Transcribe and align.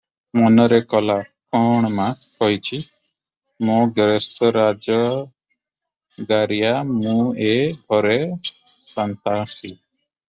ମନରେ 0.39 0.77
କଲା, 0.93 1.17
"କଣ! 1.55 1.89
ମା 1.99 2.07
କହିଛି, 2.23 2.79
ମୋ 3.69 3.77
ଗେରସ୍ତ 3.99 4.51
ରୋଜଗାରିଆ, 4.57 6.73
ମୁଁ 6.95 7.15
ଏ 7.51 7.53
ଘରେ 7.93 8.19
ସାନ୍ତାଣୀ। 8.95 9.77